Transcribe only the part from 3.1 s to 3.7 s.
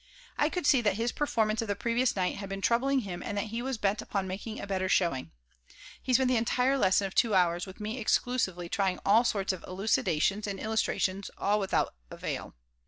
and that he